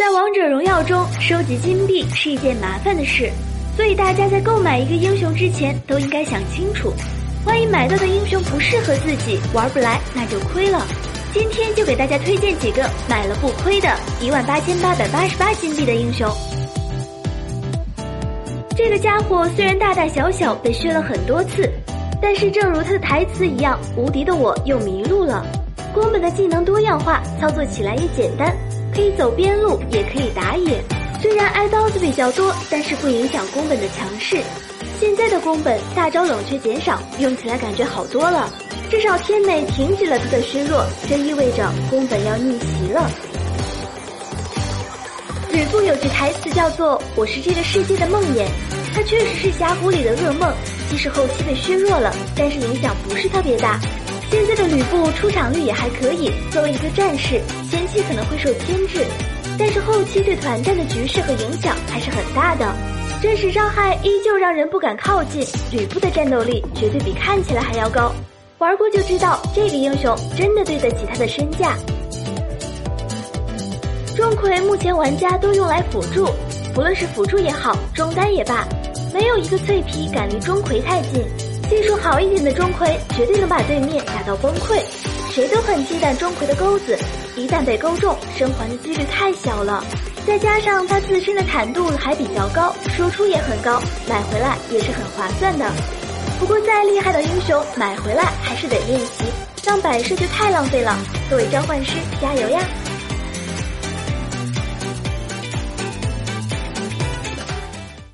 [0.00, 3.30] 在王者荣耀中，收集金币是一件麻烦的事，
[3.76, 6.90] 所以大家在购买一个英雄之前都应该想清楚，
[7.44, 10.86] 万一买到的英雄不适合自己，玩不来那就亏了。
[11.34, 16.26] 今天就给大家推荐几个买了不亏的一万八千八百八十八金币的英雄。
[18.74, 21.70] 这个家伙虽然大大小小被削了很多次，
[22.22, 25.44] 但是正如他的台词一样，无敌的我又迷路了。
[25.92, 28.50] 宫本的技能多样化，操作起来也简单。
[28.94, 30.82] 可以走边路，也可以打野。
[31.20, 34.42] 虽然挨刀子比较多，但是不影响宫本的强势。
[34.98, 38.52] 现在的宫本大招冷却减少，用起来感觉好多了。
[38.90, 43.10] 至少天美停止了他的削弱，这意味着宫本要逆袭了。
[45.52, 48.46] 吕布有句台词叫做“我是这个世界的梦魇”，
[48.94, 50.52] 他确实是峡谷里的噩梦。
[50.88, 53.78] 即使后期被削弱了，但是影响不是特别大。
[54.30, 59.04] 现在的吕布出场率也还可以，作为一个战士，前期可能会受牵制，
[59.58, 62.72] 但是后期对团战的局势和影响还是很大的。
[63.20, 68.14] 真实伤害依旧让人不敢靠近，吕布的战斗力绝对比看起来还要高，
[68.58, 71.76] 玩过就知道这个英雄真的对得起他的身价。
[74.16, 76.24] 钟馗目前玩家都用来辅助，
[76.72, 78.64] 不论是辅助也好，中单也罢，
[79.12, 81.20] 没有一个脆皮敢离钟馗太近。
[81.70, 84.82] 技术好一点的钟馗，绝对能把对面打到崩溃。
[85.30, 86.98] 谁都很忌惮钟馗的钩子，
[87.36, 89.84] 一旦被钩中，生还的几率太小了。
[90.26, 95.70] 再加上他自身的坦度还比较高，输出也很高，买回来也是很划算的。
[96.40, 99.24] 不过再厉害的英雄，买回来还是得练习，
[99.64, 100.98] 当摆设就太浪费了。
[101.30, 102.60] 各位召唤师，加油呀！